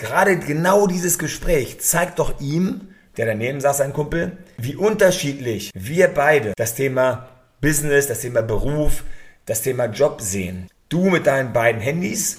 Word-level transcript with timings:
gerade 0.00 0.38
genau 0.38 0.86
dieses 0.86 1.18
Gespräch 1.18 1.80
zeigt 1.80 2.18
doch 2.18 2.40
ihm, 2.40 2.88
der 3.16 3.26
daneben 3.26 3.60
saß, 3.60 3.82
ein 3.82 3.92
Kumpel, 3.92 4.38
wie 4.56 4.74
unterschiedlich 4.74 5.70
wir 5.74 6.08
beide 6.08 6.54
das 6.56 6.74
Thema 6.74 7.28
Business, 7.60 8.06
das 8.06 8.20
Thema 8.20 8.40
Beruf, 8.40 9.04
das 9.46 9.62
Thema 9.62 9.86
Job 9.86 10.20
sehen. 10.22 10.68
Du 10.88 11.10
mit 11.10 11.26
deinen 11.26 11.52
beiden 11.52 11.80
Handys 11.80 12.38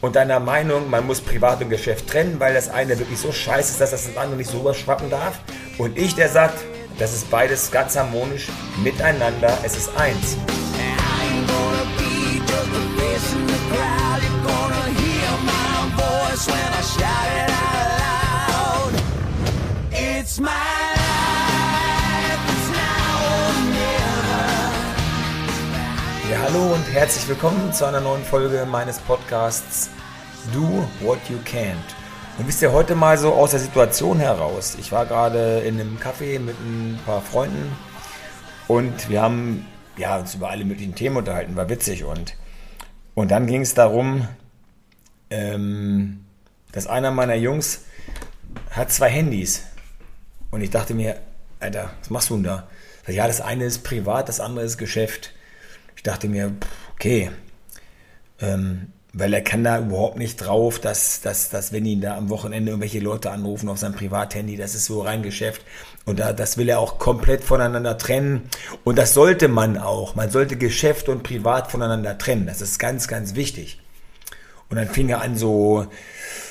und 0.00 0.16
deiner 0.16 0.40
Meinung, 0.40 0.88
man 0.88 1.06
muss 1.06 1.20
Privat 1.20 1.62
und 1.62 1.70
Geschäft 1.70 2.08
trennen, 2.08 2.40
weil 2.40 2.54
das 2.54 2.70
eine 2.70 2.98
wirklich 2.98 3.18
so 3.18 3.30
scheiße 3.30 3.72
ist, 3.72 3.80
dass 3.80 3.90
das 3.90 4.16
andere 4.16 4.36
nicht 4.36 4.50
so 4.50 4.60
überschwappen 4.60 5.10
darf. 5.10 5.40
Und 5.78 5.98
ich, 5.98 6.14
der 6.14 6.28
sagt, 6.28 6.58
das 6.98 7.14
ist 7.14 7.30
beides 7.30 7.70
ganz 7.70 7.96
harmonisch 7.96 8.48
miteinander, 8.82 9.56
es 9.62 9.76
ist 9.76 9.90
eins. 9.96 10.36
Ja, 16.44 16.52
hallo 26.42 26.74
und 26.74 26.92
herzlich 26.92 27.28
willkommen 27.28 27.72
zu 27.72 27.84
einer 27.84 28.00
neuen 28.00 28.24
Folge 28.24 28.66
meines 28.68 28.98
Podcasts 28.98 29.90
Do 30.52 30.88
What 31.00 31.18
You 31.28 31.36
Can't. 31.44 31.76
Und 32.38 32.48
wisst 32.48 32.60
ihr, 32.62 32.72
heute 32.72 32.96
mal 32.96 33.16
so 33.18 33.32
aus 33.34 33.52
der 33.52 33.60
Situation 33.60 34.18
heraus. 34.18 34.76
Ich 34.80 34.90
war 34.90 35.06
gerade 35.06 35.60
in 35.60 35.78
einem 35.80 35.96
Café 35.98 36.40
mit 36.40 36.56
ein 36.58 36.98
paar 37.06 37.20
Freunden 37.20 37.70
und 38.66 39.08
wir 39.08 39.22
haben 39.22 39.64
ja, 39.96 40.18
uns 40.18 40.34
über 40.34 40.50
alle 40.50 40.64
möglichen 40.64 40.96
Themen 40.96 41.18
unterhalten, 41.18 41.54
war 41.54 41.68
witzig. 41.68 42.02
Und, 42.02 42.34
und 43.14 43.30
dann 43.30 43.46
ging 43.46 43.60
es 43.60 43.74
darum, 43.74 44.26
ähm, 45.30 46.21
dass 46.72 46.86
einer 46.86 47.10
meiner 47.10 47.34
Jungs 47.34 47.82
hat 48.70 48.92
zwei 48.92 49.08
Handys. 49.08 49.62
Und 50.50 50.62
ich 50.62 50.70
dachte 50.70 50.94
mir, 50.94 51.20
Alter, 51.60 51.90
was 52.00 52.10
machst 52.10 52.30
du 52.30 52.34
denn 52.34 52.44
da? 52.44 52.68
Ja, 53.06 53.26
das 53.26 53.40
eine 53.40 53.64
ist 53.64 53.84
privat, 53.84 54.28
das 54.28 54.40
andere 54.40 54.64
ist 54.64 54.78
Geschäft. 54.78 55.32
Ich 55.96 56.02
dachte 56.02 56.28
mir, 56.28 56.52
okay, 56.94 57.30
ähm, 58.40 58.92
weil 59.14 59.34
er 59.34 59.42
kann 59.42 59.62
da 59.62 59.78
überhaupt 59.78 60.16
nicht 60.16 60.36
drauf, 60.36 60.78
dass, 60.78 61.20
dass, 61.20 61.50
dass 61.50 61.72
wenn 61.72 61.84
ihn 61.84 62.00
da 62.00 62.16
am 62.16 62.30
Wochenende 62.30 62.70
irgendwelche 62.70 63.00
Leute 63.00 63.30
anrufen 63.30 63.68
auf 63.68 63.78
sein 63.78 63.94
Privathandy, 63.94 64.56
das 64.56 64.74
ist 64.74 64.86
so 64.86 65.02
rein 65.02 65.22
Geschäft. 65.22 65.62
Und 66.06 66.18
da, 66.18 66.32
das 66.32 66.56
will 66.56 66.68
er 66.68 66.78
auch 66.78 66.98
komplett 66.98 67.44
voneinander 67.44 67.98
trennen. 67.98 68.48
Und 68.84 68.96
das 68.96 69.12
sollte 69.12 69.48
man 69.48 69.76
auch. 69.76 70.14
Man 70.14 70.30
sollte 70.30 70.56
Geschäft 70.56 71.08
und 71.10 71.22
Privat 71.22 71.70
voneinander 71.70 72.16
trennen. 72.16 72.46
Das 72.46 72.62
ist 72.62 72.78
ganz, 72.78 73.06
ganz 73.06 73.34
wichtig. 73.34 73.80
Und 74.70 74.76
dann 74.76 74.88
fing 74.88 75.10
er 75.10 75.20
an 75.20 75.36
so, 75.36 75.86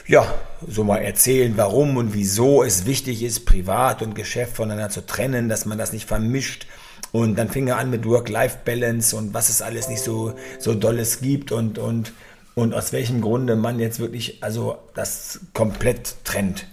ja, 0.08 0.34
so 0.68 0.84
mal 0.84 0.98
erzählen, 0.98 1.54
warum 1.56 1.98
und 1.98 2.14
wieso 2.14 2.64
es 2.64 2.86
wichtig 2.86 3.24
ist, 3.24 3.46
Privat 3.46 4.02
und 4.02 4.16
Geschäft 4.16 4.56
voneinander 4.56 4.90
zu 4.90 5.06
trennen, 5.06 5.50
dass 5.50 5.66
man 5.66 5.78
das 5.78 5.94
nicht 5.94 6.08
vermischt. 6.08 6.68
Und 7.12 7.36
dann 7.38 7.50
fing 7.50 7.68
er 7.68 7.78
an 7.78 7.90
mit 7.90 8.06
Work-Life-Balance 8.06 9.16
und 9.16 9.34
was 9.34 9.50
es 9.50 9.62
alles 9.62 9.90
nicht 9.90 10.02
so, 10.02 10.34
so 10.60 10.74
Dolles 10.74 11.22
gibt 11.22 11.52
und, 11.52 11.78
und, 11.78 12.14
und 12.56 12.74
aus 12.74 12.94
welchem 12.94 13.22
Grunde 13.22 13.56
man 13.56 13.80
jetzt 13.80 14.00
wirklich, 14.00 14.44
also 14.44 14.78
das 14.94 15.42
komplett 15.54 16.16
trennt. 16.24 16.68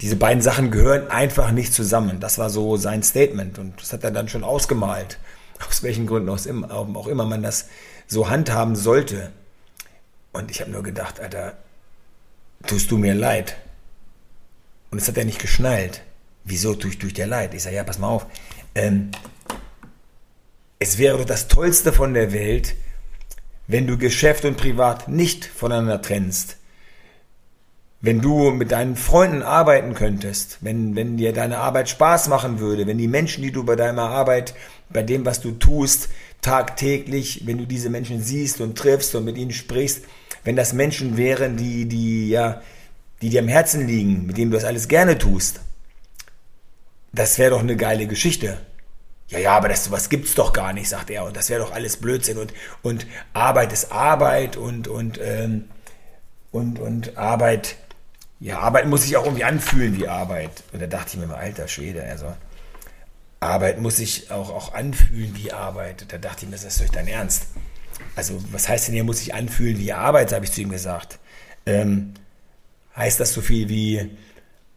Diese 0.00 0.16
beiden 0.16 0.42
Sachen 0.42 0.70
gehören 0.70 1.10
einfach 1.10 1.50
nicht 1.50 1.72
zusammen. 1.72 2.20
Das 2.20 2.38
war 2.38 2.50
so 2.50 2.76
sein 2.76 3.02
Statement 3.02 3.58
und 3.58 3.80
das 3.80 3.92
hat 3.92 4.04
er 4.04 4.10
dann 4.10 4.28
schon 4.28 4.44
ausgemalt. 4.44 5.18
Aus 5.68 5.82
welchen 5.82 6.06
Gründen 6.06 6.28
auch 6.30 7.06
immer 7.08 7.24
man 7.24 7.42
das 7.42 7.66
so 8.06 8.30
handhaben 8.30 8.76
sollte. 8.76 9.32
Und 10.32 10.52
ich 10.52 10.60
habe 10.60 10.70
nur 10.70 10.84
gedacht, 10.84 11.18
Alter, 11.18 11.56
tust 12.66 12.90
du 12.90 12.98
mir 12.98 13.14
leid? 13.14 13.56
Und 14.90 15.00
das 15.00 15.08
hat 15.08 15.16
er 15.16 15.24
nicht 15.24 15.40
geschnallt. 15.40 16.02
Wieso 16.44 16.74
tue 16.74 16.90
ich, 16.90 16.98
tue 16.98 17.12
dir 17.12 17.26
leid? 17.26 17.54
Ich 17.54 17.62
sage, 17.62 17.76
ja, 17.76 17.84
pass 17.84 17.98
mal 17.98 18.08
auf. 18.08 18.26
Ähm, 18.74 19.10
es 20.78 20.98
wäre 20.98 21.18
doch 21.18 21.24
das 21.24 21.48
Tollste 21.48 21.92
von 21.92 22.14
der 22.14 22.32
Welt, 22.32 22.74
wenn 23.66 23.86
du 23.86 23.98
Geschäft 23.98 24.44
und 24.44 24.56
Privat 24.56 25.08
nicht 25.08 25.44
voneinander 25.44 26.00
trennst. 26.00 26.56
Wenn 28.00 28.20
du 28.20 28.52
mit 28.52 28.70
deinen 28.70 28.94
Freunden 28.94 29.42
arbeiten 29.42 29.94
könntest, 29.94 30.58
wenn, 30.60 30.94
wenn 30.94 31.16
dir 31.16 31.32
deine 31.32 31.58
Arbeit 31.58 31.88
Spaß 31.88 32.28
machen 32.28 32.60
würde, 32.60 32.86
wenn 32.86 32.96
die 32.96 33.08
Menschen, 33.08 33.42
die 33.42 33.50
du 33.50 33.64
bei 33.64 33.74
deiner 33.74 34.08
Arbeit, 34.08 34.54
bei 34.88 35.02
dem, 35.02 35.26
was 35.26 35.40
du 35.40 35.50
tust, 35.50 36.08
tagtäglich, 36.40 37.42
wenn 37.46 37.58
du 37.58 37.66
diese 37.66 37.90
Menschen 37.90 38.22
siehst 38.22 38.60
und 38.60 38.76
triffst 38.76 39.14
und 39.14 39.24
mit 39.24 39.36
ihnen 39.36 39.52
sprichst, 39.52 40.04
wenn 40.44 40.56
das 40.56 40.72
Menschen 40.72 41.16
wären, 41.16 41.56
die, 41.56 41.86
die, 41.86 42.30
ja, 42.30 42.62
die 43.20 43.30
dir 43.30 43.40
am 43.40 43.48
Herzen 43.48 43.86
liegen, 43.86 44.26
mit 44.26 44.36
denen 44.36 44.50
du 44.50 44.56
das 44.56 44.64
alles 44.64 44.88
gerne 44.88 45.18
tust, 45.18 45.60
das 47.12 47.38
wäre 47.38 47.50
doch 47.50 47.60
eine 47.60 47.76
geile 47.76 48.06
Geschichte. 48.06 48.58
Ja, 49.28 49.38
ja, 49.38 49.56
aber 49.56 49.68
das 49.68 49.84
sowas 49.84 50.08
gibt's 50.08 50.34
doch 50.34 50.52
gar 50.52 50.72
nicht, 50.72 50.88
sagt 50.88 51.10
er. 51.10 51.24
Und 51.24 51.36
das 51.36 51.50
wäre 51.50 51.60
doch 51.60 51.72
alles 51.72 51.98
Blödsinn. 51.98 52.38
Und, 52.38 52.54
und 52.82 53.06
Arbeit 53.34 53.72
ist 53.72 53.92
Arbeit 53.92 54.56
und, 54.56 54.88
und, 54.88 55.20
ähm, 55.22 55.64
und, 56.50 56.78
und 56.78 57.18
Arbeit, 57.18 57.76
ja, 58.40 58.60
Arbeit 58.60 58.86
muss 58.86 59.02
sich 59.02 59.16
auch 59.16 59.24
irgendwie 59.24 59.44
anfühlen 59.44 59.98
wie 59.98 60.08
Arbeit. 60.08 60.62
Und 60.72 60.80
da 60.80 60.86
dachte 60.86 61.10
ich 61.14 61.16
mir 61.16 61.26
mal, 61.26 61.36
alter 61.36 61.68
Schwede, 61.68 62.02
also 62.04 62.32
Arbeit 63.40 63.80
muss 63.80 63.96
sich 63.96 64.30
auch, 64.30 64.50
auch 64.50 64.74
anfühlen 64.74 65.34
wie 65.36 65.52
Arbeit. 65.52 66.06
Da 66.08 66.18
dachte 66.18 66.44
ich 66.44 66.50
mir, 66.50 66.56
das 66.56 66.64
ist 66.64 66.80
doch 66.80 66.88
dein 66.88 67.06
Ernst. 67.06 67.46
Also, 68.16 68.42
was 68.50 68.68
heißt 68.68 68.88
denn 68.88 68.94
hier, 68.94 69.04
muss 69.04 69.18
sich 69.18 69.34
anfühlen 69.34 69.78
wie 69.78 69.92
Arbeit, 69.92 70.32
habe 70.32 70.44
ich 70.44 70.52
zu 70.52 70.60
ihm 70.60 70.70
gesagt. 70.70 71.18
Ähm, 71.66 72.14
heißt 72.96 73.20
das 73.20 73.32
so 73.32 73.40
viel 73.40 73.68
wie, 73.68 74.10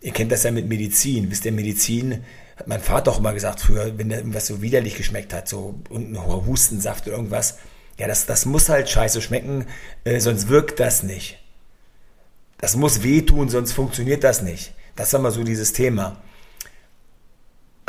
ihr 0.01 0.11
kennt 0.11 0.31
das 0.31 0.43
ja 0.43 0.51
mit 0.51 0.67
Medizin, 0.67 1.31
wisst 1.31 1.45
ihr, 1.45 1.51
Medizin, 1.51 2.23
hat 2.57 2.67
mein 2.67 2.81
Vater 2.81 3.11
auch 3.11 3.19
immer 3.19 3.33
gesagt 3.33 3.61
früher, 3.61 3.97
wenn 3.97 4.09
der 4.09 4.19
irgendwas 4.19 4.47
so 4.47 4.61
widerlich 4.61 4.95
geschmeckt 4.95 5.33
hat, 5.33 5.47
so 5.47 5.79
ein 5.89 6.15
Hustensaft 6.45 7.07
oder 7.07 7.17
irgendwas, 7.17 7.57
ja, 7.97 8.07
das, 8.07 8.25
das 8.25 8.45
muss 8.45 8.69
halt 8.69 8.89
scheiße 8.89 9.21
schmecken, 9.21 9.65
äh, 10.03 10.19
sonst 10.19 10.47
wirkt 10.47 10.79
das 10.79 11.03
nicht. 11.03 11.39
Das 12.59 12.75
muss 12.75 13.03
wehtun, 13.03 13.49
sonst 13.49 13.73
funktioniert 13.73 14.23
das 14.23 14.43
nicht. 14.43 14.73
Das 14.95 15.07
ist 15.07 15.13
immer 15.15 15.31
so 15.31 15.43
dieses 15.43 15.73
Thema. 15.73 16.21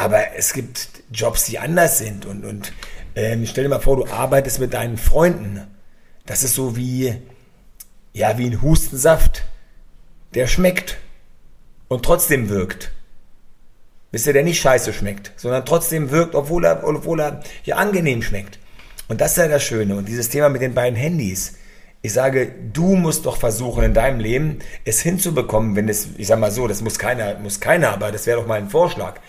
Aber 0.03 0.35
es 0.37 0.53
gibt 0.53 0.89
Jobs, 1.13 1.45
die 1.45 1.61
anders 1.61 1.99
sind 1.99 2.27
und, 2.27 2.45
und 2.45 2.73
ähm, 3.15 3.47
stell 3.47 3.63
dir 3.63 3.71
mal 3.71 3.79
vor, 3.79 3.97
du 3.97 4.07
arbeitest 4.07 4.59
mit 4.59 4.75
deinen 4.75 4.97
Freunden. 4.97 5.65
Das 6.27 6.43
ist 6.43 6.57
so 6.57 6.77
wie, 6.77 7.15
ja, 8.13 8.37
wie 8.37 8.47
ein 8.47 8.63
Hustensaft, 8.63 9.45
der 10.35 10.49
schmeckt 10.49 10.99
und 11.87 12.05
trotzdem 12.05 12.49
wirkt. 12.49 12.91
Wisst 14.11 14.27
ihr, 14.27 14.33
der 14.33 14.43
nicht 14.43 14.61
scheiße 14.61 14.93
schmeckt, 14.93 15.31
sondern 15.37 15.65
trotzdem 15.65 16.11
wirkt, 16.11 16.35
obwohl 16.35 16.65
er, 16.65 16.83
obwohl 16.85 17.21
er 17.21 17.41
ja 17.63 17.77
angenehm 17.77 18.23
schmeckt. 18.23 18.59
Und 19.07 19.21
das 19.21 19.33
ist 19.33 19.39
ja 19.39 19.47
das 19.47 19.63
Schöne. 19.63 19.95
Und 19.95 20.09
dieses 20.09 20.31
Thema 20.31 20.49
mit 20.49 20.63
den 20.63 20.75
beiden 20.75 20.97
Handys. 20.97 21.59
Ich 22.05 22.13
sage, 22.13 22.53
du 22.73 22.97
musst 22.97 23.25
doch 23.27 23.37
versuchen 23.37 23.85
in 23.85 23.95
deinem 23.95 24.19
Leben 24.19 24.59
es 24.85 25.01
hinzubekommen, 25.01 25.77
wenn 25.77 25.89
es, 25.89 26.09
ich 26.17 26.27
sag 26.27 26.41
mal 26.41 26.51
so, 26.51 26.67
das 26.67 26.83
muss 26.83 26.99
keiner, 26.99 27.39
muss 27.39 27.61
keiner, 27.61 27.91
aber 27.91 28.11
das 28.11 28.27
wäre 28.27 28.41
doch 28.41 28.49
mal 28.49 28.59
ein 28.59 28.69
Vorschlag, 28.69 29.21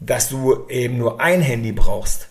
dass 0.00 0.28
du 0.28 0.66
eben 0.68 0.98
nur 0.98 1.20
ein 1.20 1.40
Handy 1.40 1.72
brauchst 1.72 2.30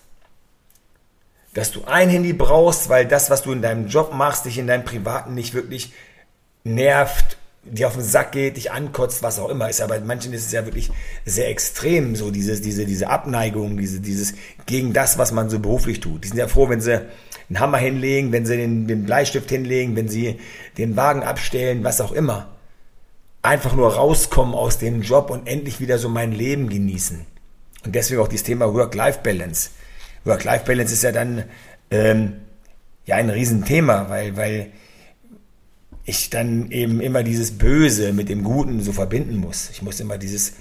dass 1.54 1.72
du 1.72 1.84
ein 1.86 2.10
Handy 2.10 2.34
brauchst, 2.34 2.90
weil 2.90 3.06
das, 3.06 3.30
was 3.30 3.42
du 3.42 3.52
in 3.52 3.62
deinem 3.62 3.88
Job 3.88 4.14
machst, 4.14 4.46
dich 4.46 4.58
in 4.58 4.68
deinem 4.68 4.86
Privaten 4.86 5.34
nicht 5.34 5.54
wirklich 5.54 5.94
nervt, 6.64 7.38
dir 7.64 7.88
auf 7.88 7.94
den 7.94 8.04
Sack 8.04 8.32
geht, 8.32 8.58
dich 8.58 8.72
ankotzt, 8.72 9.24
was 9.24 9.40
auch 9.40 9.50
immer 9.50 9.70
ist. 9.70 9.82
Aber 9.82 9.98
bei 10.00 10.06
manchen 10.06 10.32
ist 10.34 10.46
es 10.46 10.52
ja 10.52 10.66
wirklich 10.66 10.92
sehr 11.26 11.50
extrem, 11.50 12.16
so 12.16 12.32
diese, 12.32 12.60
diese, 12.62 12.86
diese 12.86 13.10
Abneigung, 13.10 13.78
diese, 13.78 14.00
dieses 14.00 14.34
gegen 14.66 14.94
das, 14.94 15.18
was 15.18 15.32
man 15.32 15.50
so 15.50 15.60
beruflich 15.60 16.00
tut. 16.00 16.24
Die 16.24 16.30
sind 16.30 16.38
ja 16.38 16.48
froh, 16.48 16.70
wenn 16.70 16.82
sie 16.82 17.02
einen 17.50 17.60
Hammer 17.60 17.80
hinlegen, 17.80 18.32
wenn 18.32 18.46
sie 18.46 18.58
den, 18.58 18.88
den 18.88 19.06
Bleistift 19.06 19.50
hinlegen, 19.50 19.96
wenn 19.96 20.08
sie 20.08 20.40
den 20.78 20.96
Wagen 20.96 21.24
abstellen, 21.24 21.84
was 21.84 22.00
auch 22.00 22.12
immer. 22.12 22.50
Einfach 23.42 23.76
nur 23.76 23.96
rauskommen 23.96 24.54
aus 24.54 24.78
dem 24.78 25.02
Job 25.02 25.30
und 25.32 25.48
endlich 25.48 25.80
wieder 25.80 25.98
so 25.98 26.10
mein 26.10 26.32
Leben 26.32 26.70
genießen. 26.70 27.26
Und 27.86 27.96
deswegen 27.96 28.22
auch 28.22 28.28
dieses 28.28 28.44
Thema 28.44 28.74
Work-Life-Balance. 28.74 29.72
Work-Life-Balance 30.26 30.94
ist 30.94 31.04
ja 31.04 31.12
dann 31.12 31.46
ähm, 31.92 32.42
ja 33.06 33.16
ein 33.16 33.30
Riesenthema, 33.30 34.10
weil, 34.10 34.36
weil 34.38 34.72
ich 36.06 36.30
dann 36.30 36.72
eben 36.72 37.02
immer 37.02 37.24
dieses 37.24 37.58
Böse 37.58 38.14
mit 38.14 38.30
dem 38.30 38.44
Guten 38.44 38.82
so 38.82 38.92
verbinden 38.92 39.38
muss. 39.38 39.70
Ich 39.72 39.82
muss 39.82 40.00
immer 40.00 40.18
dieses 40.18 40.54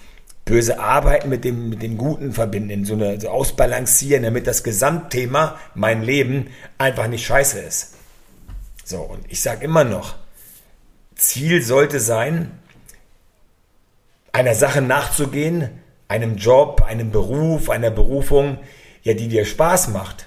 böse 0.44 0.78
Arbeiten 0.80 1.28
mit 1.28 1.44
dem, 1.44 1.68
mit 1.68 1.82
dem 1.82 1.98
Guten 1.98 2.32
verbinden, 2.32 2.84
so, 2.84 2.94
eine, 2.94 3.20
so 3.20 3.28
ausbalancieren, 3.28 4.22
damit 4.22 4.46
das 4.46 4.62
Gesamtthema, 4.62 5.58
mein 5.74 6.02
Leben, 6.02 6.48
einfach 6.78 7.06
nicht 7.08 7.26
scheiße 7.26 7.58
ist. 7.60 7.94
So, 8.84 9.00
und 9.00 9.20
ich 9.28 9.42
sage 9.42 9.64
immer 9.64 9.84
noch, 9.84 10.14
Ziel 11.14 11.62
sollte 11.62 12.00
sein, 12.00 12.50
einer 14.32 14.54
Sache 14.54 14.80
nachzugehen, 14.80 15.68
einem 16.08 16.36
Job, 16.36 16.82
einem 16.82 17.10
Beruf, 17.10 17.70
einer 17.70 17.90
Berufung, 17.90 18.58
ja, 19.02 19.14
die 19.14 19.28
dir 19.28 19.44
Spaß 19.44 19.88
macht. 19.88 20.26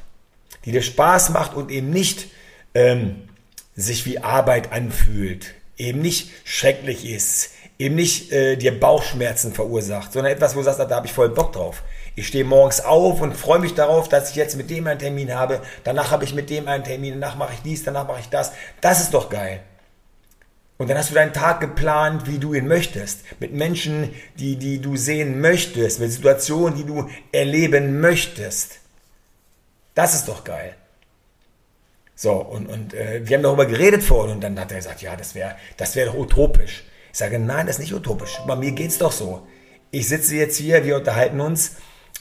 Die 0.66 0.72
dir 0.72 0.82
Spaß 0.82 1.32
macht 1.32 1.56
und 1.56 1.72
eben 1.72 1.90
nicht 1.90 2.28
ähm, 2.74 3.28
sich 3.76 4.06
wie 4.06 4.20
Arbeit 4.20 4.72
anfühlt. 4.72 5.56
eben 5.78 6.02
nicht 6.02 6.30
schrecklich 6.44 7.10
ist, 7.10 7.52
eben 7.80 7.96
nicht 7.96 8.32
äh, 8.32 8.56
dir 8.56 8.80
Bauchschmerzen 8.80 9.54
verursacht, 9.54 10.14
sondern 10.14 10.32
etwas, 10.32 10.54
wo 10.54 10.60
du 10.60 10.66
sagst, 10.66 10.80
da 10.80 10.96
habe 10.96 11.08
ich 11.08 11.14
voll 11.14 11.30
Bock 11.30 11.54
drauf. 11.54 11.84
Ich 12.16 12.28
stehe 12.28 12.44
morgens 12.44 12.82
auf 12.82 13.22
und 13.22 13.36
freue 13.36 13.60
mich 13.60 13.74
darauf, 13.74 14.08
dass 14.10 14.30
ich 14.30 14.36
jetzt 14.36 14.58
mit 14.58 14.70
dem 14.70 14.86
einen 14.86 15.00
Termin 15.00 15.34
habe, 15.34 15.62
danach 15.84 16.12
habe 16.12 16.24
ich 16.24 16.36
mit 16.36 16.50
dem 16.50 16.68
einen 16.68 16.84
Termin, 16.84 17.20
danach 17.20 17.36
mache 17.36 17.54
ich 17.54 17.62
dies, 17.62 17.84
danach 17.84 18.08
mache 18.08 18.20
ich 18.20 18.30
das. 18.30 18.52
Das 18.82 19.02
ist 19.02 19.14
doch 19.14 19.30
geil. 19.30 19.62
Und 20.82 20.90
dann 20.90 20.98
hast 20.98 21.12
du 21.12 21.14
deinen 21.14 21.32
Tag 21.32 21.60
geplant, 21.60 22.26
wie 22.26 22.40
du 22.40 22.56
ihn 22.56 22.68
möchtest. 22.68 23.20
Mit 23.40 23.54
Menschen, 23.54 24.16
die, 24.40 24.56
die 24.56 24.82
du 24.82 24.98
sehen 24.98 25.40
möchtest, 25.40 26.00
mit 26.00 26.12
Situationen, 26.12 26.76
die 26.76 26.86
du 26.86 27.08
erleben 27.32 28.00
möchtest. 28.00 28.80
Das 29.94 30.16
ist 30.16 30.28
doch 30.28 30.44
geil. 30.44 30.74
So, 32.16 32.32
und, 32.32 32.66
und 32.66 32.96
äh, 32.96 33.22
wir 33.24 33.38
haben 33.38 33.44
darüber 33.44 33.68
geredet 33.68 34.02
vorhin 34.02 34.34
und 34.34 34.42
dann 34.42 34.60
hat 34.60 34.72
er 34.72 34.78
gesagt, 34.78 35.04
ja, 35.04 35.16
das 35.16 35.36
wäre 35.36 35.54
das 35.78 35.96
wär 35.96 36.08
doch 36.08 36.16
utopisch. 36.16 36.84
Ich 37.12 37.20
sage, 37.20 37.38
nein, 37.38 37.68
das 37.68 37.76
ist 37.76 37.82
nicht 37.82 37.94
utopisch. 37.94 38.40
Bei 38.48 38.56
mir 38.56 38.72
geht 38.72 38.90
es 38.90 38.98
doch 38.98 39.12
so. 39.12 39.46
Ich 39.92 40.08
sitze 40.08 40.36
jetzt 40.36 40.58
hier, 40.58 40.84
wir 40.84 40.96
unterhalten 40.96 41.42
uns 41.42 41.76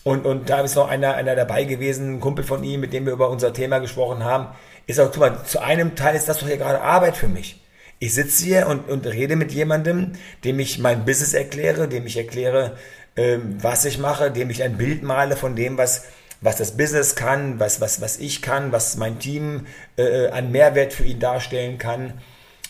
und, 0.05 0.27
und 0.27 0.51
da 0.51 0.61
ist 0.61 0.75
noch 0.75 0.91
einer, 0.91 1.15
einer 1.15 1.35
dabei 1.35 1.65
gewesen, 1.65 2.17
ein 2.17 2.21
Kumpel 2.21 2.45
von 2.45 2.63
ihm, 2.63 2.81
mit 2.81 2.93
dem 2.93 3.07
wir 3.07 3.15
über 3.15 3.31
unser 3.31 3.55
Thema 3.55 3.79
gesprochen 3.79 4.23
haben. 4.23 4.49
Ich 4.85 4.97
sage, 4.97 5.13
guck 5.15 5.21
mal, 5.21 5.45
zu 5.47 5.63
einem 5.63 5.97
Teil 5.97 6.15
ist 6.15 6.29
das 6.29 6.41
doch 6.41 6.47
hier 6.47 6.59
gerade 6.59 6.83
Arbeit 6.83 7.17
für 7.17 7.29
mich. 7.29 7.60
Ich 8.03 8.15
sitze 8.15 8.45
hier 8.47 8.67
und, 8.67 8.89
und 8.89 9.07
rede 9.07 9.37
mit 9.37 9.53
jemandem, 9.53 10.13
dem 10.43 10.59
ich 10.59 10.79
mein 10.79 11.05
Business 11.05 11.35
erkläre, 11.35 11.87
dem 11.87 12.07
ich 12.07 12.17
erkläre, 12.17 12.79
ähm, 13.15 13.59
was 13.61 13.85
ich 13.85 13.99
mache, 13.99 14.31
dem 14.31 14.49
ich 14.49 14.63
ein 14.63 14.79
Bild 14.79 15.03
male 15.03 15.37
von 15.37 15.55
dem, 15.55 15.77
was, 15.77 16.05
was 16.41 16.57
das 16.57 16.79
Business 16.79 17.15
kann, 17.15 17.61
was, 17.61 17.83
was, 17.83 18.01
was 18.01 18.17
ich 18.19 18.41
kann, 18.41 18.73
was 18.73 18.97
mein 18.97 19.19
Team 19.19 19.67
äh, 19.99 20.29
an 20.29 20.51
Mehrwert 20.51 20.95
für 20.95 21.05
ihn 21.05 21.21
darstellen 21.21 21.77
kann. 21.77 22.15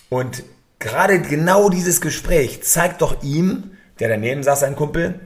Und 0.09 0.43
gerade 0.81 1.21
genau 1.21 1.71
dieses 1.71 2.00
Gespräch 2.00 2.65
zeigt 2.65 3.00
doch 3.00 3.23
ihm, 3.23 3.71
der 4.00 4.09
daneben 4.09 4.43
saß, 4.43 4.65
ein 4.65 4.75
Kumpel, 4.75 5.21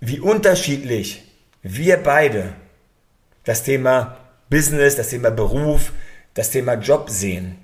wie 0.00 0.18
unterschiedlich 0.18 1.22
wir 1.62 1.98
beide 1.98 2.54
das 3.44 3.62
Thema 3.62 4.16
Business, 4.50 4.96
das 4.96 5.10
Thema 5.10 5.30
Beruf, 5.30 5.92
das 6.34 6.50
Thema 6.50 6.74
Job 6.74 7.08
sehen. 7.08 7.63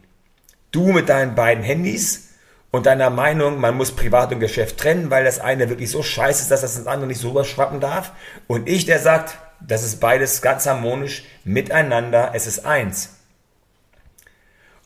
Du 0.70 0.92
mit 0.92 1.08
deinen 1.08 1.34
beiden 1.34 1.64
Handys 1.64 2.28
und 2.70 2.86
deiner 2.86 3.10
Meinung, 3.10 3.58
man 3.58 3.76
muss 3.76 3.92
Privat 3.92 4.32
und 4.32 4.40
Geschäft 4.40 4.78
trennen, 4.78 5.10
weil 5.10 5.24
das 5.24 5.40
eine 5.40 5.68
wirklich 5.68 5.90
so 5.90 6.02
scheiße 6.02 6.42
ist, 6.42 6.50
dass 6.50 6.60
das 6.60 6.76
ins 6.76 6.86
andere 6.86 7.08
nicht 7.08 7.20
so 7.20 7.30
überschwappen 7.30 7.80
darf. 7.80 8.12
Und 8.46 8.68
ich, 8.68 8.86
der 8.86 9.00
sagt, 9.00 9.36
das 9.60 9.82
ist 9.82 10.00
beides 10.00 10.42
ganz 10.42 10.66
harmonisch 10.66 11.24
miteinander, 11.44 12.30
es 12.34 12.46
ist 12.46 12.64
eins. 12.64 13.10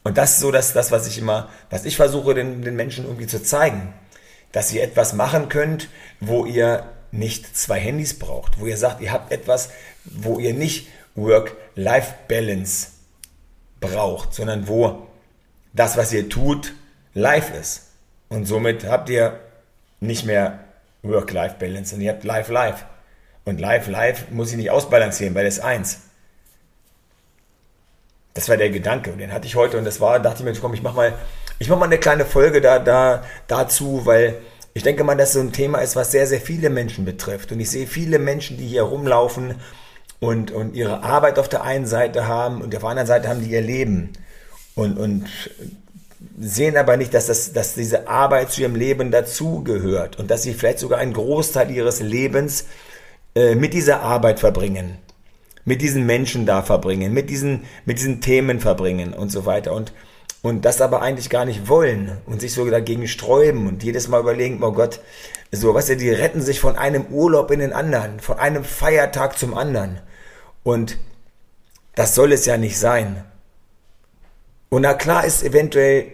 Und 0.03 0.19
das 0.19 0.33
ist 0.33 0.41
so 0.41 0.51
das, 0.51 0.73
das 0.73 0.91
was 0.91 1.07
ich 1.07 1.19
immer, 1.19 1.49
was 1.71 1.85
ich 1.85 1.97
versuche, 1.97 2.35
den, 2.35 2.63
den 2.63 2.77
Menschen 2.77 3.05
irgendwie 3.05 3.27
zu 3.27 3.43
zeigen. 3.43 3.93
Dass 4.53 4.73
ihr 4.73 4.83
etwas 4.83 5.13
machen 5.13 5.49
könnt, 5.49 5.89
wo 6.21 6.45
ihr 6.45 6.85
nicht 7.11 7.57
zwei 7.57 7.79
Handys 7.79 8.19
braucht, 8.19 8.61
wo 8.61 8.67
ihr 8.67 8.77
sagt, 8.77 9.01
ihr 9.01 9.13
habt 9.13 9.33
etwas, 9.33 9.71
wo 10.05 10.39
ihr 10.39 10.55
nicht 10.55 10.89
Work-Life-Balance 11.15 12.89
braucht, 13.81 14.35
sondern 14.35 14.69
wo 14.69 15.07
das, 15.75 15.97
was 15.97 16.13
ihr 16.13 16.29
tut, 16.29 16.73
live 17.13 17.53
ist. 17.55 17.89
Und 18.29 18.47
somit 18.47 18.87
habt 18.87 19.11
ihr 19.11 19.39
nicht 20.01 20.25
mehr 20.25 20.61
Work-Life-Balance, 21.03 21.91
sondern 21.91 22.07
ihr 22.07 22.13
habt 22.13 22.25
Life-Life. 22.25 22.85
Und 23.45 23.61
Life-Life 23.61 24.27
muss 24.33 24.51
ich 24.51 24.57
nicht 24.57 24.71
ausbalancieren, 24.71 25.35
weil 25.35 25.47
es 25.47 25.61
eins. 25.61 26.01
Das 28.33 28.49
war 28.49 28.57
der 28.57 28.71
Gedanke 28.71 29.13
und 29.13 29.19
den 29.19 29.33
hatte 29.33 29.47
ich 29.47 29.55
heute 29.55 29.79
und 29.79 29.85
das 29.85 30.01
war, 30.01 30.19
dachte 30.19 30.39
ich 30.41 30.45
mir, 30.45 30.61
komm, 30.61 30.75
ich 30.75 30.83
mach 30.83 30.95
mal, 30.95 31.13
ich 31.61 31.69
mach 31.69 31.79
mal 31.79 31.85
eine 31.85 31.99
kleine 31.99 32.25
Folge 32.25 32.61
da, 32.61 32.81
da, 32.81 33.23
dazu, 33.47 34.07
weil 34.07 34.39
ich 34.73 34.83
denke 34.83 35.05
mal, 35.05 35.17
dass 35.17 35.35
so 35.35 35.41
ein 35.41 35.53
Thema 35.53 35.79
ist, 35.79 35.95
was 35.95 36.11
sehr, 36.11 36.27
sehr 36.27 36.41
viele 36.41 36.69
Menschen 36.69 37.05
betrifft. 37.05 37.53
Und 37.53 37.61
ich 37.61 37.71
sehe 37.71 37.87
viele 37.87 38.19
Menschen, 38.19 38.57
die 38.57 38.67
hier 38.67 38.83
rumlaufen 38.83 39.55
und, 40.19 40.51
und 40.51 40.75
ihre 40.75 41.05
Arbeit 41.05 41.39
auf 41.39 41.49
der 41.49 41.63
einen 41.63 41.87
Seite 41.87 42.27
haben 42.27 42.61
und 42.61 42.75
auf 42.75 42.81
der 42.81 42.91
anderen 42.91 43.07
Seite 43.07 43.29
haben 43.29 43.41
die 43.41 43.51
ihr 43.51 43.61
Leben. 43.61 44.13
Und, 44.75 44.99
und 44.99 45.29
sehen 46.39 46.77
aber 46.77 46.97
nicht, 46.97 47.15
dass, 47.15 47.27
das, 47.27 47.53
dass 47.53 47.75
diese 47.75 48.09
Arbeit 48.09 48.51
zu 48.51 48.63
ihrem 48.63 48.75
Leben 48.75 49.11
dazugehört 49.11 50.19
und 50.19 50.31
dass 50.31 50.43
sie 50.43 50.55
vielleicht 50.55 50.79
sogar 50.79 50.99
einen 50.99 51.13
Großteil 51.13 51.71
ihres 51.71 52.01
Lebens 52.01 52.67
äh, 53.35 53.55
mit 53.55 53.73
dieser 53.73 54.03
Arbeit 54.03 54.41
verbringen, 54.41 54.99
mit 55.65 55.81
diesen 55.81 56.07
Menschen 56.07 56.47
da 56.47 56.63
verbringen, 56.63 57.13
mit 57.13 57.31
diesen, 57.31 57.65
mit 57.85 57.99
diesen 57.99 58.21
Themen 58.21 58.61
verbringen 58.61 59.13
und 59.13 59.31
so 59.31 59.47
weiter. 59.47 59.73
Und, 59.73 59.93
und 60.43 60.65
das 60.65 60.81
aber 60.81 61.03
eigentlich 61.03 61.31
gar 61.31 61.45
nicht 61.45 61.69
wollen 61.69 62.19
und 62.27 62.41
sich 62.41 62.53
so 62.53 62.69
dagegen 62.69 63.07
sträuben 63.07 63.67
und 63.67 63.83
jedes 63.83 64.09
Mal 64.09 64.21
überlegen, 64.21 64.63
oh 64.63 64.73
Gott, 64.73 65.01
so, 65.53 65.73
was 65.75 65.89
ja, 65.89 65.95
die 65.95 66.11
retten 66.11 66.43
sich 66.43 66.59
von 66.59 66.77
einem 66.77 67.07
Urlaub 67.07 67.51
in 67.51 67.61
den 67.61 67.73
anderen, 67.73 68.19
von 68.19 68.39
einem 68.39 68.65
Feiertag 68.65 69.39
zum 69.39 69.55
anderen. 69.55 70.01
Und 70.65 70.99
das 71.95 72.15
soll 72.15 72.33
es 72.33 72.45
ja 72.45 72.57
nicht 72.57 72.79
sein. 72.79 73.25
Und 74.75 74.83
na 74.83 74.95
klar 74.95 75.25
ist 75.25 75.45
eventuell 75.45 76.07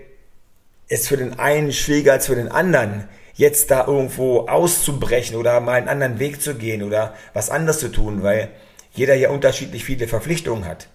es 0.87 1.09
für 1.09 1.17
den 1.17 1.39
einen 1.39 1.73
schwieriger 1.73 2.13
als 2.13 2.27
für 2.27 2.35
den 2.35 2.49
anderen, 2.49 3.09
jetzt 3.33 3.71
da 3.71 3.87
irgendwo 3.87 4.41
auszubrechen 4.49 5.37
oder 5.37 5.59
mal 5.61 5.79
einen 5.79 5.89
anderen 5.89 6.19
Weg 6.19 6.43
zu 6.43 6.57
gehen 6.57 6.83
oder 6.83 7.15
was 7.33 7.49
anderes 7.49 7.79
zu 7.79 7.89
tun, 7.89 8.23
weil 8.23 8.51
jeder 8.93 9.15
ja 9.15 9.31
unterschiedlich 9.31 9.83
viele 9.87 10.09
Verpflichtungen 10.09 10.67
hat. 10.67 10.89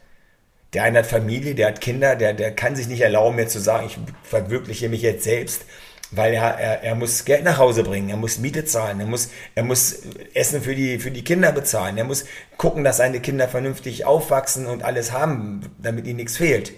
Der 0.75 0.83
eine 0.83 0.99
hat 0.99 1.07
Familie, 1.07 1.55
der 1.55 1.69
hat 1.69 1.81
Kinder, 1.81 2.15
der, 2.15 2.35
der 2.35 2.53
kann 2.53 2.75
sich 2.75 2.87
nicht 2.87 3.01
erlauben, 3.01 3.35
mir 3.35 3.47
zu 3.47 3.59
sagen, 3.59 3.87
ich 3.87 3.97
verwirkliche 4.21 4.87
mich 4.87 5.01
jetzt 5.01 5.23
selbst, 5.23 5.63
weil 6.11 6.35
er, 6.35 6.59
er, 6.59 6.83
er 6.83 6.93
muss 6.93 7.25
Geld 7.25 7.43
nach 7.43 7.57
Hause 7.57 7.81
bringen, 7.81 8.09
er 8.09 8.17
muss 8.17 8.37
Miete 8.37 8.65
zahlen, 8.65 8.99
er 8.99 9.07
muss, 9.07 9.31
er 9.55 9.63
muss 9.63 10.03
Essen 10.35 10.61
für 10.61 10.75
die, 10.75 10.99
für 10.99 11.09
die 11.09 11.23
Kinder 11.23 11.51
bezahlen, 11.51 11.97
er 11.97 12.03
muss 12.03 12.25
gucken, 12.57 12.83
dass 12.83 12.97
seine 12.97 13.21
Kinder 13.21 13.47
vernünftig 13.47 14.05
aufwachsen 14.05 14.67
und 14.67 14.83
alles 14.83 15.13
haben, 15.13 15.61
damit 15.79 16.05
ihnen 16.05 16.17
nichts 16.17 16.37
fehlt. 16.37 16.71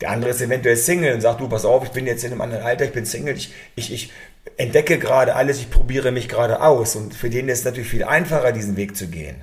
Der 0.00 0.10
andere 0.10 0.30
ist 0.30 0.42
eventuell 0.42 0.76
Single 0.76 1.14
und 1.14 1.20
sagt, 1.22 1.40
du, 1.40 1.48
pass 1.48 1.64
auf, 1.64 1.84
ich 1.84 1.90
bin 1.90 2.06
jetzt 2.06 2.22
in 2.24 2.32
einem 2.32 2.42
anderen 2.42 2.64
Alter, 2.64 2.84
ich 2.84 2.92
bin 2.92 3.06
Single, 3.06 3.34
ich, 3.34 3.52
ich, 3.76 3.92
ich 3.92 4.12
entdecke 4.58 4.98
gerade 4.98 5.34
alles, 5.34 5.58
ich 5.58 5.70
probiere 5.70 6.12
mich 6.12 6.28
gerade 6.28 6.60
aus. 6.60 6.96
Und 6.96 7.14
für 7.14 7.30
den 7.30 7.48
ist 7.48 7.60
es 7.60 7.64
natürlich 7.64 7.88
viel 7.88 8.04
einfacher, 8.04 8.52
diesen 8.52 8.76
Weg 8.76 8.96
zu 8.96 9.08
gehen. 9.08 9.42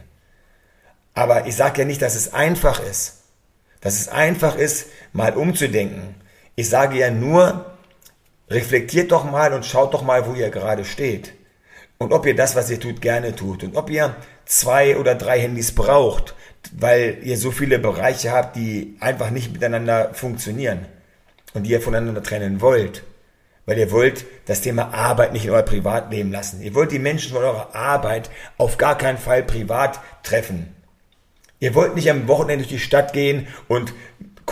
Aber 1.15 1.47
ich 1.47 1.55
sage 1.55 1.81
ja 1.81 1.85
nicht, 1.85 2.01
dass 2.01 2.15
es 2.15 2.33
einfach 2.33 2.79
ist. 2.79 3.23
Dass 3.81 3.99
es 3.99 4.09
einfach 4.09 4.55
ist, 4.55 4.87
mal 5.11 5.35
umzudenken. 5.35 6.15
Ich 6.55 6.69
sage 6.69 6.97
ja 6.97 7.09
nur, 7.09 7.65
reflektiert 8.49 9.11
doch 9.11 9.23
mal 9.23 9.53
und 9.53 9.65
schaut 9.65 9.93
doch 9.93 10.03
mal, 10.03 10.27
wo 10.27 10.33
ihr 10.33 10.49
gerade 10.49 10.85
steht. 10.85 11.33
Und 11.97 12.11
ob 12.11 12.25
ihr 12.25 12.35
das, 12.35 12.55
was 12.55 12.69
ihr 12.69 12.79
tut, 12.79 13.01
gerne 13.01 13.35
tut. 13.35 13.63
Und 13.63 13.75
ob 13.75 13.89
ihr 13.89 14.15
zwei 14.45 14.97
oder 14.97 15.15
drei 15.15 15.39
Handys 15.39 15.73
braucht 15.73 16.35
weil 16.71 17.19
ihr 17.23 17.37
so 17.37 17.51
viele 17.51 17.79
Bereiche 17.79 18.31
habt, 18.31 18.55
die 18.55 18.95
einfach 18.99 19.29
nicht 19.29 19.51
miteinander 19.51 20.13
funktionieren 20.13 20.85
und 21.53 21.63
die 21.63 21.71
ihr 21.71 21.81
voneinander 21.81 22.23
trennen 22.23 22.61
wollt. 22.61 23.03
Weil 23.65 23.77
ihr 23.77 23.91
wollt 23.91 24.25
das 24.45 24.61
Thema 24.61 24.93
Arbeit 24.93 25.33
nicht 25.33 25.45
in 25.45 25.51
euer 25.51 25.63
Privatleben 25.63 26.31
lassen. 26.31 26.61
Ihr 26.61 26.75
wollt 26.75 26.91
die 26.91 26.99
Menschen 26.99 27.33
von 27.33 27.43
eurer 27.43 27.73
Arbeit 27.73 28.29
auf 28.57 28.77
gar 28.77 28.97
keinen 28.97 29.17
Fall 29.17 29.43
privat 29.43 29.99
treffen. 30.23 30.75
Ihr 31.59 31.75
wollt 31.75 31.95
nicht 31.95 32.09
am 32.09 32.27
Wochenende 32.27 32.65
durch 32.65 32.73
die 32.73 32.79
Stadt 32.79 33.13
gehen 33.13 33.47
und 33.69 33.93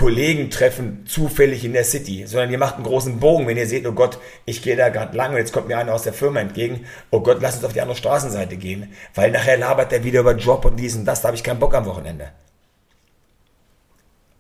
Kollegen 0.01 0.50
treffen 0.50 1.05
zufällig 1.05 1.63
in 1.63 1.74
der 1.74 1.84
City, 1.84 2.25
sondern 2.25 2.50
ihr 2.50 2.58
macht 2.58 2.77
einen 2.77 2.86
großen 2.86 3.20
Bogen, 3.20 3.46
wenn 3.46 3.55
ihr 3.55 3.67
seht, 3.67 3.86
oh 3.86 3.91
Gott, 3.91 4.17
ich 4.46 4.63
gehe 4.63 4.75
da 4.75 4.89
gerade 4.89 5.15
lang 5.15 5.29
und 5.29 5.38
jetzt 5.38 5.53
kommt 5.53 5.67
mir 5.67 5.77
einer 5.77 5.93
aus 5.93 6.01
der 6.01 6.13
Firma 6.13 6.39
entgegen, 6.39 6.88
oh 7.12 7.20
Gott, 7.20 7.38
lass 7.39 7.58
uns 7.58 7.65
auf 7.65 7.74
die 7.74 7.81
andere 7.81 7.96
Straßenseite 7.96 8.58
gehen, 8.58 8.91
weil 9.13 9.29
nachher 9.29 9.58
labert 9.58 9.91
der 9.91 10.03
wieder 10.03 10.22
über 10.22 10.36
Job 10.36 10.65
und 10.65 10.77
dies 10.77 10.96
und 10.96 11.05
das, 11.05 11.22
da 11.22 11.27
habe 11.27 11.38
ich 11.38 11.43
keinen 11.43 11.60
Bock 11.60 11.75
am 11.75 11.86
Wochenende. 11.86 12.29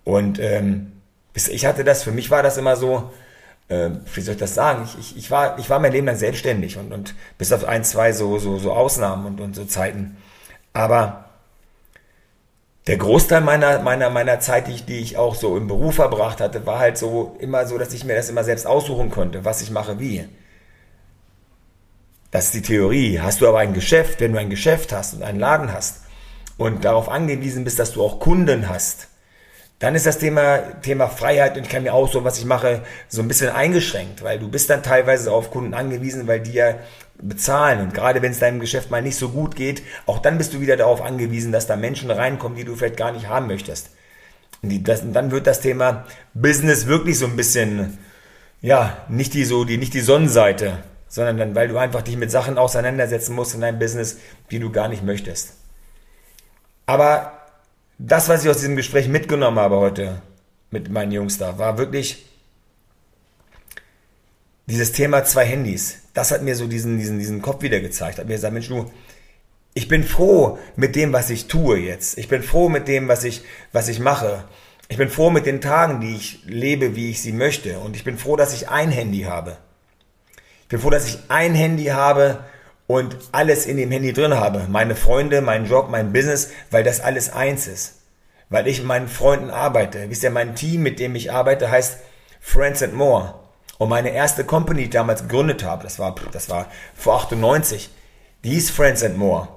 Und 0.03 0.39
ähm, 0.39 0.93
ich 1.35 1.63
hatte 1.67 1.83
das, 1.83 2.01
für 2.01 2.11
mich 2.11 2.31
war 2.31 2.41
das 2.41 2.57
immer 2.57 2.75
so, 2.75 3.11
äh, 3.67 3.91
wie 4.15 4.21
soll 4.21 4.33
ich 4.33 4.39
das 4.39 4.55
sagen, 4.55 4.89
ich, 4.99 5.15
ich, 5.15 5.29
war, 5.29 5.59
ich 5.59 5.69
war 5.69 5.77
mein 5.77 5.91
Leben 5.91 6.07
lang 6.07 6.17
selbstständig 6.17 6.79
und, 6.79 6.91
und 6.91 7.13
bis 7.37 7.53
auf 7.53 7.65
ein, 7.65 7.83
zwei 7.83 8.13
so, 8.13 8.39
so, 8.39 8.57
so 8.57 8.73
Ausnahmen 8.73 9.27
und, 9.27 9.39
und 9.39 9.55
so 9.55 9.65
Zeiten. 9.65 10.17
Aber 10.73 11.30
der 12.91 12.97
Großteil 12.97 13.39
meiner, 13.39 13.79
meiner, 13.79 14.09
meiner 14.09 14.41
Zeit, 14.41 14.67
die 14.67 14.73
ich, 14.73 14.83
die 14.83 14.99
ich 14.99 15.15
auch 15.15 15.33
so 15.33 15.55
im 15.55 15.67
Beruf 15.67 15.95
verbracht 15.95 16.41
hatte, 16.41 16.65
war 16.65 16.77
halt 16.77 16.97
so 16.97 17.37
immer 17.39 17.65
so, 17.65 17.77
dass 17.77 17.93
ich 17.93 18.03
mir 18.03 18.15
das 18.15 18.29
immer 18.29 18.43
selbst 18.43 18.67
aussuchen 18.67 19.09
konnte, 19.09 19.45
was 19.45 19.61
ich 19.61 19.71
mache, 19.71 19.97
wie. 20.01 20.27
Das 22.31 22.47
ist 22.47 22.53
die 22.53 22.61
Theorie. 22.61 23.21
Hast 23.21 23.39
du 23.39 23.47
aber 23.47 23.59
ein 23.59 23.73
Geschäft, 23.73 24.19
wenn 24.19 24.33
du 24.33 24.39
ein 24.39 24.49
Geschäft 24.49 24.91
hast 24.91 25.13
und 25.13 25.23
einen 25.23 25.39
Laden 25.39 25.71
hast 25.71 26.01
und 26.57 26.83
darauf 26.83 27.07
angewiesen 27.07 27.63
bist, 27.63 27.79
dass 27.79 27.93
du 27.93 28.03
auch 28.03 28.19
Kunden 28.19 28.67
hast, 28.67 29.07
dann 29.81 29.95
ist 29.95 30.05
das 30.05 30.19
Thema, 30.19 30.59
Thema 30.81 31.09
Freiheit 31.09 31.57
und 31.57 31.63
ich 31.63 31.69
kann 31.69 31.83
mir 31.83 31.93
auch 31.93 32.09
so, 32.09 32.23
was 32.23 32.37
ich 32.37 32.45
mache, 32.45 32.83
so 33.09 33.21
ein 33.21 33.27
bisschen 33.27 33.49
eingeschränkt, 33.49 34.23
weil 34.23 34.39
du 34.39 34.49
bist 34.49 34.69
dann 34.69 34.83
teilweise 34.83 35.33
auf 35.33 35.51
Kunden 35.51 35.73
angewiesen, 35.73 36.27
weil 36.27 36.39
die 36.39 36.53
ja 36.53 36.75
bezahlen. 37.21 37.81
Und 37.81 37.93
gerade 37.93 38.21
wenn 38.21 38.31
es 38.31 38.39
deinem 38.39 38.61
Geschäft 38.61 38.89
mal 38.91 39.01
nicht 39.01 39.17
so 39.17 39.29
gut 39.29 39.55
geht, 39.55 39.83
auch 40.05 40.19
dann 40.19 40.37
bist 40.37 40.53
du 40.53 40.61
wieder 40.61 40.77
darauf 40.77 41.01
angewiesen, 41.01 41.51
dass 41.51 41.67
da 41.67 41.75
Menschen 41.75 42.09
reinkommen, 42.09 42.57
die 42.57 42.63
du 42.63 42.75
vielleicht 42.75 42.97
gar 42.97 43.11
nicht 43.11 43.27
haben 43.27 43.47
möchtest. 43.47 43.89
Und, 44.63 44.69
die, 44.69 44.81
das, 44.81 45.01
und 45.01 45.13
dann 45.13 45.31
wird 45.31 45.47
das 45.47 45.59
Thema 45.59 46.05
Business 46.33 46.87
wirklich 46.87 47.17
so 47.17 47.25
ein 47.25 47.35
bisschen 47.35 47.97
ja, 48.61 48.97
nicht 49.09 49.33
die 49.33 49.43
so, 49.43 49.65
die, 49.65 49.77
nicht 49.77 49.93
die 49.93 50.01
Sonnenseite, 50.01 50.77
sondern 51.07 51.37
dann, 51.37 51.55
weil 51.55 51.67
du 51.67 51.77
einfach 51.77 52.03
dich 52.03 52.15
mit 52.15 52.31
Sachen 52.31 52.57
auseinandersetzen 52.57 53.35
musst 53.35 53.55
in 53.55 53.61
deinem 53.61 53.79
Business, 53.79 54.19
die 54.51 54.59
du 54.59 54.71
gar 54.71 54.87
nicht 54.87 55.03
möchtest. 55.03 55.55
Aber 56.85 57.40
das, 58.03 58.29
was 58.29 58.43
ich 58.43 58.49
aus 58.49 58.57
diesem 58.57 58.75
Gespräch 58.75 59.07
mitgenommen 59.07 59.59
habe 59.59 59.77
heute 59.77 60.21
mit 60.71 60.89
meinen 60.89 61.11
Jungs 61.11 61.37
da, 61.37 61.59
war 61.59 61.77
wirklich 61.77 62.25
dieses 64.65 64.91
Thema 64.91 65.23
zwei 65.23 65.45
Handys. 65.45 65.99
Das 66.13 66.31
hat 66.31 66.41
mir 66.41 66.55
so 66.55 66.67
diesen, 66.67 66.97
diesen, 66.97 67.19
diesen 67.19 67.41
Kopf 67.41 67.61
wieder 67.61 67.79
gezeigt. 67.79 68.17
Hat 68.17 68.27
mir 68.27 68.33
gesagt, 68.33 68.53
Mensch, 68.53 68.69
du, 68.69 68.91
ich 69.73 69.87
bin 69.87 70.03
froh 70.03 70.57
mit 70.75 70.95
dem, 70.95 71.13
was 71.13 71.29
ich 71.29 71.47
tue 71.47 71.77
jetzt. 71.77 72.17
Ich 72.17 72.27
bin 72.27 72.41
froh 72.41 72.69
mit 72.69 72.87
dem, 72.87 73.07
was 73.07 73.23
ich, 73.23 73.43
was 73.71 73.87
ich 73.87 73.99
mache. 73.99 74.45
Ich 74.87 74.97
bin 74.97 75.09
froh 75.09 75.29
mit 75.29 75.45
den 75.45 75.61
Tagen, 75.61 76.01
die 76.01 76.15
ich 76.15 76.43
lebe, 76.45 76.95
wie 76.95 77.11
ich 77.11 77.21
sie 77.21 77.33
möchte. 77.33 77.79
Und 77.79 77.95
ich 77.95 78.03
bin 78.03 78.17
froh, 78.17 78.35
dass 78.35 78.53
ich 78.53 78.69
ein 78.69 78.89
Handy 78.89 79.21
habe. 79.21 79.57
Ich 80.63 80.67
bin 80.69 80.79
froh, 80.79 80.89
dass 80.89 81.07
ich 81.07 81.19
ein 81.27 81.53
Handy 81.53 81.85
habe 81.85 82.43
und 82.91 83.15
alles 83.31 83.65
in 83.65 83.77
dem 83.77 83.89
Handy 83.89 84.11
drin 84.11 84.33
habe. 84.33 84.67
Meine 84.69 84.95
Freunde, 84.95 85.41
mein 85.41 85.65
Job, 85.65 85.87
mein 85.89 86.11
Business, 86.11 86.51
weil 86.71 86.83
das 86.83 86.99
alles 86.99 87.31
eins 87.31 87.67
ist. 87.67 88.01
Weil 88.49 88.67
ich 88.67 88.79
mit 88.79 88.87
meinen 88.87 89.07
Freunden 89.07 89.49
arbeite. 89.49 90.09
Wisst 90.09 90.23
ihr, 90.23 90.29
mein 90.29 90.55
Team, 90.55 90.83
mit 90.83 90.99
dem 90.99 91.15
ich 91.15 91.31
arbeite, 91.31 91.71
heißt 91.71 91.99
Friends 92.41 92.83
and 92.83 92.93
More. 92.93 93.35
Und 93.77 93.87
meine 93.87 94.09
erste 94.09 94.43
Company, 94.43 94.79
die 94.79 94.85
ich 94.85 94.89
damals 94.89 95.21
gegründet 95.21 95.63
habe, 95.63 95.83
das 95.83 95.99
war, 95.99 96.15
das 96.33 96.49
war 96.49 96.67
vor 96.93 97.15
98, 97.15 97.89
die 98.43 98.49
hieß 98.49 98.71
Friends 98.71 99.03
and 99.03 99.17
More. 99.17 99.47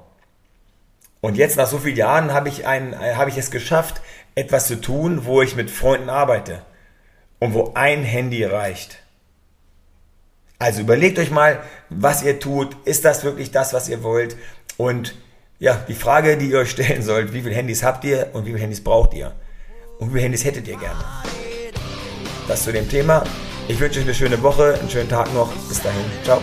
Und 1.20 1.36
jetzt 1.36 1.56
nach 1.56 1.66
so 1.66 1.78
vielen 1.78 1.96
Jahren 1.96 2.32
habe 2.32 2.48
ich, 2.48 2.66
ein, 2.66 2.96
habe 2.98 3.30
ich 3.30 3.36
es 3.36 3.50
geschafft, 3.50 4.00
etwas 4.36 4.68
zu 4.68 4.80
tun, 4.80 5.24
wo 5.24 5.42
ich 5.42 5.56
mit 5.56 5.70
Freunden 5.70 6.08
arbeite 6.08 6.62
und 7.40 7.52
wo 7.52 7.72
ein 7.74 8.04
Handy 8.04 8.44
reicht. 8.44 8.98
Also 10.58 10.80
überlegt 10.80 11.18
euch 11.18 11.30
mal, 11.30 11.60
was 11.90 12.22
ihr 12.22 12.38
tut. 12.38 12.76
Ist 12.84 13.04
das 13.04 13.24
wirklich 13.24 13.50
das, 13.50 13.72
was 13.72 13.88
ihr 13.88 14.02
wollt? 14.02 14.36
Und 14.76 15.14
ja, 15.58 15.84
die 15.88 15.94
Frage, 15.94 16.36
die 16.36 16.50
ihr 16.50 16.58
euch 16.58 16.70
stellen 16.70 17.02
sollt, 17.02 17.32
wie 17.32 17.42
viele 17.42 17.54
Handys 17.54 17.82
habt 17.82 18.04
ihr 18.04 18.30
und 18.32 18.44
wie 18.46 18.50
viele 18.50 18.62
Handys 18.62 18.82
braucht 18.82 19.14
ihr? 19.14 19.32
Und 19.98 20.08
wie 20.08 20.12
viele 20.12 20.24
Handys 20.24 20.44
hättet 20.44 20.66
ihr 20.68 20.76
gerne? 20.76 21.04
Das 22.48 22.64
zu 22.64 22.72
dem 22.72 22.88
Thema. 22.88 23.24
Ich 23.68 23.80
wünsche 23.80 24.00
euch 24.00 24.04
eine 24.04 24.14
schöne 24.14 24.42
Woche, 24.42 24.78
einen 24.78 24.90
schönen 24.90 25.08
Tag 25.08 25.32
noch. 25.32 25.50
Bis 25.68 25.80
dahin. 25.80 26.04
Ciao. 26.24 26.42